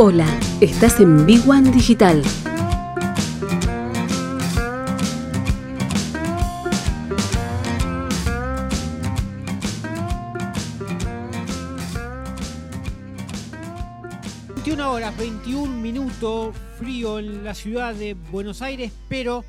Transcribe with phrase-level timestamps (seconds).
[0.00, 0.28] Hola,
[0.60, 2.22] estás en Big One Digital.
[14.86, 19.44] horas 21 minutos, frío en la ciudad de Buenos Aires, pero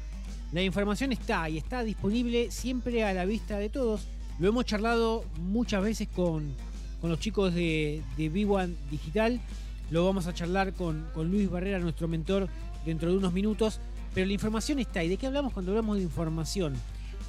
[0.52, 4.08] la información está y está disponible siempre a la vista de todos.
[4.40, 6.55] Lo hemos charlado muchas veces con,
[7.04, 9.40] los chicos de, de B1 Digital.
[9.91, 12.48] Lo vamos a charlar con, Luis Barrera, nuestro mentor,
[12.85, 13.79] dentro de unos minutos.
[14.13, 15.03] Pero la información está.
[15.03, 16.73] ¿Y de qué hablamos cuando hablamos de información?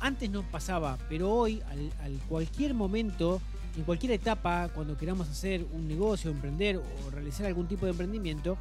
[0.00, 1.62] Antes no pasaba, pero hoy,
[2.02, 3.40] al, cualquier momento,
[3.76, 8.56] en cualquier etapa, cuando queramos hacer un negocio, emprender o realizar algún tipo de emprendimiento,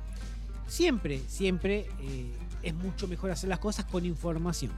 [0.68, 4.72] siempre, siempre eh, es mucho mejor hacer las cosas con información.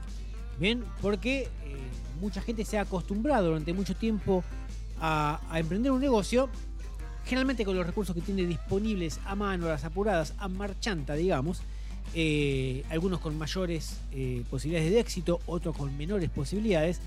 [0.58, 1.48] Bien, porque eh,
[2.20, 4.44] mucha gente se ha acostumbrado durante mucho tiempo
[5.00, 6.48] a, emprender un negocio,
[7.24, 11.62] generalmente con los recursos que tiene disponibles a mano, las apuradas, a marchanta, digamos.
[12.14, 17.00] Eh, algunos con mayores eh, posibilidades de éxito, otros con menores posibilidades.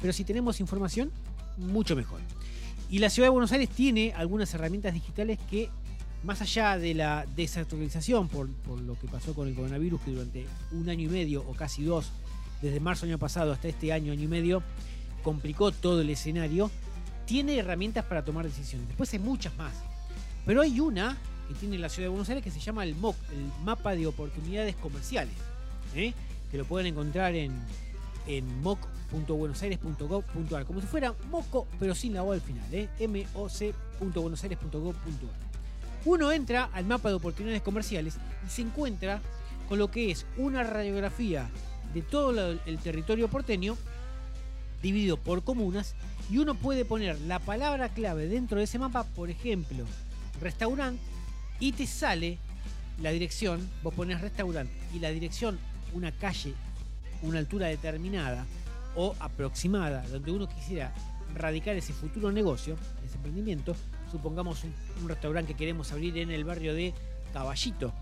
[0.00, 1.10] Pero si tenemos información,
[1.56, 2.20] mucho mejor.
[2.90, 5.70] Y la ciudad de Buenos Aires tiene algunas herramientas digitales que,
[6.22, 10.46] más allá de la desactualización por, por lo que pasó con el coronavirus, que durante
[10.72, 12.10] un año y medio o casi dos
[12.60, 14.62] desde marzo año pasado hasta este año, año y medio,
[15.22, 16.70] complicó todo el escenario,
[17.24, 18.88] tiene herramientas para tomar decisiones.
[18.88, 19.72] Después hay muchas más.
[20.44, 21.16] Pero hay una
[21.48, 24.06] que tiene la ciudad de Buenos Aires que se llama el MOC, el Mapa de
[24.06, 25.34] Oportunidades Comerciales,
[25.94, 26.12] ¿eh?
[26.50, 27.52] que lo pueden encontrar en,
[28.26, 32.88] en moc.buenosaires.gov.ar, como si fuera moco, pero sin la O al final, ¿eh?
[33.34, 35.52] moc.buenosaires.gov.ar.
[36.04, 39.20] Uno entra al mapa de oportunidades comerciales y se encuentra
[39.68, 41.48] con lo que es una radiografía
[41.94, 43.76] de todo el territorio porteño,
[44.82, 45.94] dividido por comunas,
[46.30, 49.84] y uno puede poner la palabra clave dentro de ese mapa, por ejemplo,
[50.40, 51.02] restaurante,
[51.60, 52.38] y te sale
[53.00, 55.58] la dirección, vos pones restaurante y la dirección,
[55.92, 56.54] una calle,
[57.22, 58.44] una altura determinada
[58.96, 60.92] o aproximada, donde uno quisiera
[61.34, 63.74] radicar ese futuro negocio, ese emprendimiento,
[64.10, 66.92] supongamos un, restaurante que queremos abrir en el barrio de
[67.32, 67.92] Caballito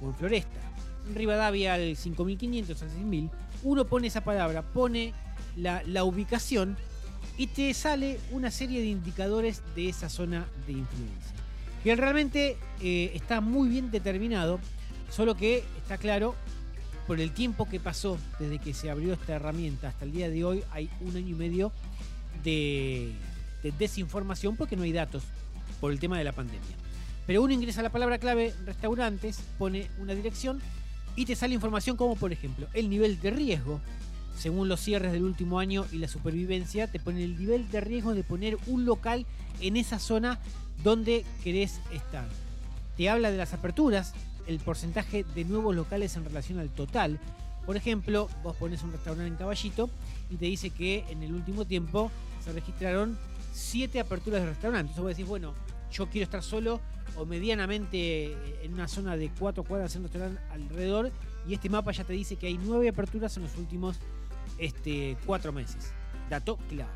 [0.00, 0.72] o en Floresta
[1.14, 3.30] Rivadavia al 5500, al 6000,
[3.64, 5.12] uno pone esa palabra, pone
[5.56, 6.76] la, ubicación
[7.36, 11.32] y te sale una serie de indicadores de esa zona de influencia.
[11.82, 14.60] Que realmente eh, está muy bien determinado,
[15.10, 16.34] solo que está claro,
[17.06, 20.44] por el tiempo que pasó desde que se abrió esta herramienta hasta el día de
[20.44, 21.72] hoy, hay un año y medio
[22.44, 23.12] de,
[23.62, 25.24] de desinformación porque no hay datos
[25.80, 26.76] por el tema de la pandemia.
[27.26, 30.60] Pero uno ingresa la palabra clave restaurantes, pone una dirección
[31.14, 33.80] y te sale información como por ejemplo el nivel de riesgo.
[34.36, 38.14] Según los cierres del último año y la supervivencia, te pone el nivel de riesgo
[38.14, 39.26] de poner un local
[39.60, 40.40] en esa zona
[40.82, 42.28] donde querés estar.
[42.96, 44.14] Te habla de las aperturas,
[44.46, 47.18] el porcentaje de nuevos locales en relación al total.
[47.66, 49.88] Por ejemplo, vos pones un restaurante en Caballito
[50.30, 52.10] y te dice que en el último tiempo
[52.44, 53.16] se registraron
[53.52, 54.96] 7 aperturas de restaurantes.
[54.96, 55.54] Entonces vos decís, bueno,
[55.92, 56.80] yo quiero estar solo
[57.16, 61.12] o medianamente en una zona de cuatro cuadras en restaurante alrededor
[61.48, 63.96] y este mapa ya te dice que hay nueve aperturas en los últimos
[64.58, 65.92] este, cuatro meses.
[66.30, 66.90] Dato clave.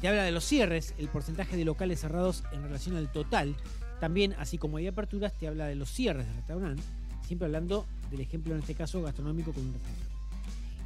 [0.00, 3.56] Te habla de los cierres, el porcentaje de locales cerrados en relación al total.
[4.00, 6.82] También, así como hay aperturas, te habla de los cierres de restaurante.
[7.26, 10.06] Siempre hablando del ejemplo, en este caso, gastronómico con un restaurante.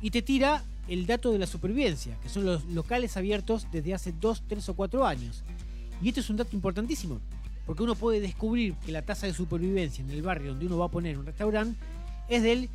[0.00, 4.12] Y te tira el dato de la supervivencia, que son los locales abiertos desde hace
[4.12, 5.42] dos, tres o cuatro años.
[6.00, 7.20] Y esto es un dato importantísimo,
[7.66, 10.86] porque uno puede descubrir que la tasa de supervivencia en el barrio donde uno va
[10.86, 11.76] a poner un restaurante
[12.28, 12.68] es del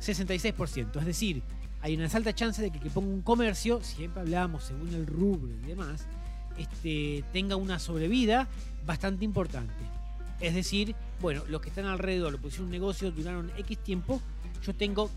[0.00, 0.98] 66%.
[0.98, 1.42] Es decir,
[1.80, 5.52] hay una alta chance de que que ponga un comercio, siempre hablamos según el rubro
[5.62, 6.06] y demás,
[6.56, 8.48] este, tenga una sobrevida
[8.84, 9.74] bastante importante.
[10.40, 14.20] Es decir, bueno, los que están alrededor, lo pusieron un negocio, duraron X tiempo,
[14.64, 15.10] yo tengo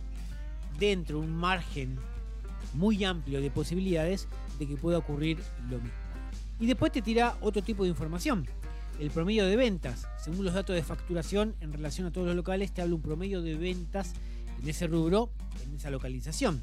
[0.79, 1.97] dentro un margen
[2.73, 4.27] muy amplio de posibilidades
[4.57, 5.39] de que pueda ocurrir
[5.69, 5.99] lo mismo.
[6.59, 8.47] Y después te tira otro tipo de información
[8.99, 10.07] el promedio de ventas.
[10.23, 13.41] Según los datos de facturación en relación a todos los locales, te habla un promedio
[13.41, 14.13] de ventas
[14.61, 15.31] en ese rubro,
[15.65, 16.61] en esa localización.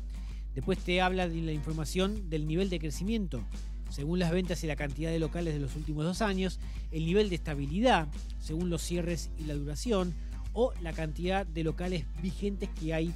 [0.54, 3.42] Después te habla de la información del nivel de crecimiento,
[3.90, 6.58] según las ventas y la cantidad de locales de los últimos dos años,
[6.90, 8.08] el nivel de estabilidad,
[8.40, 10.14] según los cierres y la duración,
[10.52, 13.14] o la cantidad de locales vigentes que hay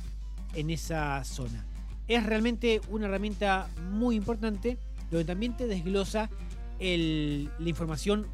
[0.54, 1.64] en esa zona.
[2.08, 4.78] Es realmente una herramienta muy importante,
[5.10, 6.30] donde también te desglosa
[6.78, 8.26] la información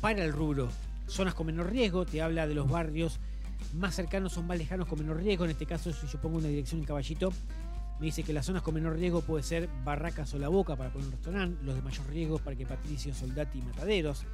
[0.00, 0.68] para el rubro.
[1.06, 3.18] Zonas con menor riesgo, te habla de los barrios
[3.74, 5.44] más cercanos o más lejanos con menor riesgo.
[5.44, 7.32] En este caso, si yo pongo una dirección en Caballito,
[7.98, 10.90] me dice que las zonas con menor riesgo puede ser Barracas o La Boca para
[10.90, 14.24] poner un restaurante, los de mayor riesgo para que Patricio, Soldati y Mataderos.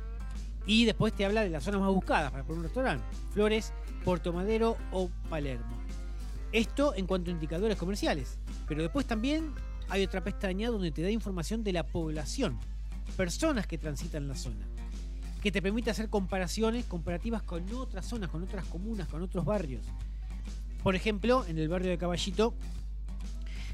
[0.67, 3.05] Y después te habla de las zonas más buscadas para poner un restaurante.
[3.33, 3.73] Flores,
[4.05, 5.77] Puerto Madero o Palermo.
[6.53, 8.39] Esto en cuanto a indicadores comerciales.
[8.69, 9.53] Pero después también
[9.89, 12.59] hay otra pestaña donde te da información de la población,
[13.17, 14.67] personas que transitan la zona,
[15.47, 19.87] que te permite hacer comparaciones comparativas con otras zonas, con otras comunas, con otros barrios.
[20.83, 22.53] Por ejemplo, en el barrio de Caballito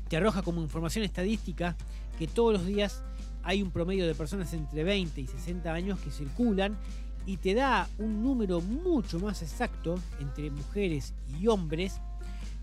[0.06, 1.74] te arroja como información estadística
[2.19, 3.02] que todos los días
[3.42, 6.76] hay un promedio de personas entre 20 y 60 años que circulan
[7.24, 12.02] y te da un número mucho más exacto entre mujeres y hombres.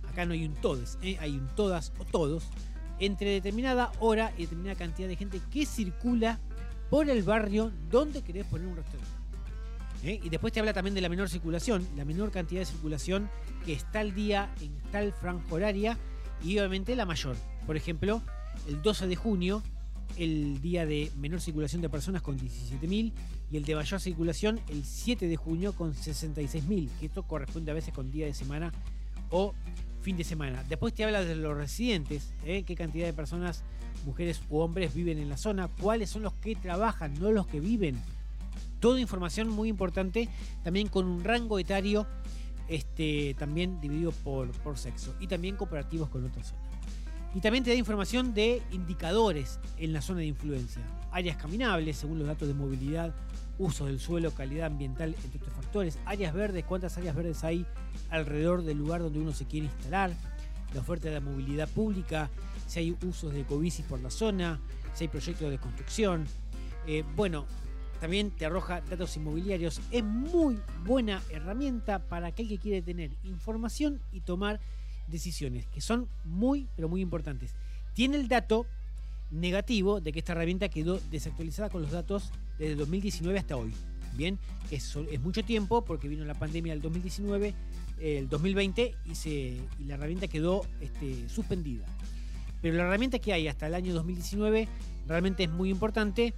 [0.08, 1.18] Acá no hay un todes, ¿eh?
[1.20, 2.44] hay un todas o todos.
[3.00, 6.38] Entre determinada hora y determinada cantidad de gente que circula
[6.90, 9.12] por el barrio donde querés poner un restaurante.
[10.04, 10.20] ¿eh?
[10.24, 13.30] Y después te habla también de la menor circulación, la menor cantidad de circulación
[13.66, 15.98] que está al día en tal franja horaria
[16.44, 17.36] y obviamente la mayor.
[17.66, 18.22] Por ejemplo,
[18.68, 19.64] el 12 de junio
[20.18, 23.14] el día de menor circulación de personas con 17.000
[23.52, 27.74] y el de mayor circulación el 7 de junio con 66.000, que esto corresponde a
[27.74, 28.72] veces con día de semana
[29.30, 29.54] o
[30.02, 30.64] fin de semana.
[30.68, 32.64] Después te habla de los residentes, ¿eh?
[32.64, 33.64] qué cantidad de personas,
[34.06, 37.60] mujeres u hombres viven en la zona, cuáles son los que trabajan, no los que
[37.60, 38.02] viven.
[38.80, 40.30] Toda información muy importante,
[40.64, 42.08] también con un rango etario,
[42.70, 46.69] este, también dividido por, por sexo y también comparativos con otras zonas.
[47.36, 50.82] Y también te da información de indicadores en la zona de influencia.
[51.12, 53.14] Áreas caminables, según los datos de movilidad,
[53.60, 56.00] uso del suelo, calidad ambiental, entre otros factores.
[56.06, 57.66] Áreas verdes, cuántas áreas verdes hay
[58.10, 60.12] alrededor del lugar donde uno se quiere instalar.
[60.74, 62.30] La oferta de movilidad pública,
[62.68, 64.60] si hay usos de ecobicis por la zona,
[64.94, 66.26] si hay proyectos de construcción.
[66.88, 67.46] Eh, bueno,
[68.00, 69.82] también te arroja datos inmobiliarios.
[69.92, 74.60] Es muy buena herramienta para aquel que quiere tener información y tomar
[75.10, 77.56] decisiones que son muy, pero muy importantes.
[77.94, 78.66] Tiene el dato
[79.32, 83.74] negativo de que esta herramienta quedó desactualizada con los datos desde 2019 hasta hoy.
[84.16, 84.40] Bien,
[84.72, 87.54] es, es mucho tiempo porque vino la pandemia del 2019,
[88.00, 91.86] el 2020 y, se, la herramienta quedó este, suspendida.
[92.62, 94.68] Pero la herramienta que hay hasta el año 2019
[95.08, 96.34] realmente es muy importante.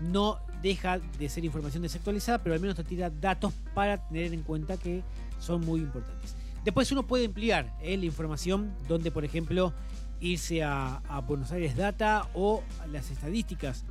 [0.00, 4.42] No deja de ser información desactualizada, pero al menos te tira datos para tener en
[4.42, 5.02] cuenta que
[5.38, 6.36] son muy importantes.
[6.64, 9.72] Después uno puede ampliar eh, la información donde, por ejemplo,
[10.20, 13.84] irse a, Buenos Aires Data o las estadísticas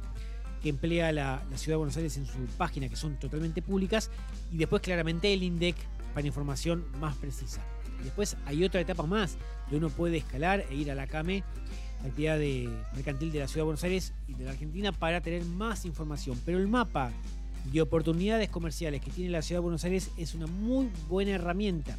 [0.64, 4.10] que emplea la, Ciudad de Buenos Aires en su página, que son totalmente públicas,
[4.52, 5.76] y después claramente el INDEC
[6.14, 7.62] para información más precisa.
[8.04, 9.38] Después hay otra etapa más,
[9.70, 11.44] que uno puede escalar e ir a la CAME,
[12.02, 15.22] la actividad de mercantil de la Ciudad de Buenos Aires y de la Argentina, para
[15.22, 16.40] tener más información.
[16.46, 17.12] Pero el mapa
[17.66, 21.98] de oportunidades comerciales que tiene la Ciudad de Buenos Aires es una muy buena herramienta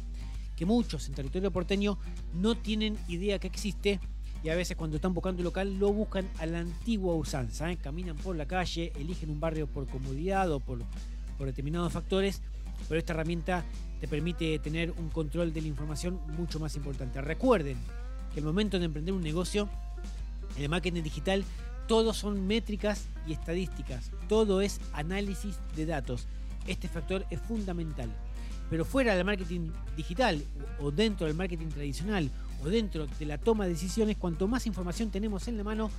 [0.55, 1.97] que muchos en territorio porteño
[2.33, 3.99] no tienen idea que existe
[4.43, 7.71] y a veces cuando están buscando un local lo buscan a la antigua usanza.
[7.71, 7.77] ¿eh?
[7.77, 10.79] Caminan por la calle, eligen un barrio por comodidad o por,
[11.37, 12.41] por determinados factores,
[12.89, 13.63] pero esta herramienta
[14.01, 17.21] te permite tener un control de la información mucho más importante.
[17.21, 17.77] Recuerden
[18.33, 19.69] que el momento de emprender un negocio,
[20.57, 21.45] en el marketing digital,
[21.87, 26.27] todo son métricas y estadísticas, todo es análisis de datos.
[26.67, 28.09] Este factor es fundamental.
[28.73, 30.43] Pero fuera del marketing digital
[30.81, 32.31] o dentro del marketing tradicional
[32.63, 35.91] o dentro de la toma de decisiones, cuanto más información tenemos en la mano,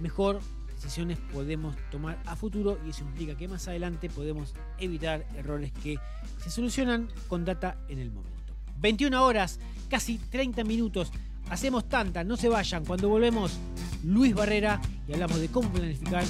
[0.00, 0.40] mejor
[0.76, 5.98] decisiones podemos tomar a futuro y eso implica que más adelante podemos evitar errores que
[6.42, 8.54] se solucionan con data en el momento.
[8.78, 9.60] 21 horas,
[9.90, 11.12] casi 30 minutos.
[11.50, 12.86] Hacemos tanta, no se vayan.
[12.86, 13.58] Cuando volvemos,
[14.04, 16.24] Luis Barrera y hablamos de cómo planificar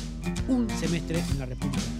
[0.49, 1.92] un semestre en la República.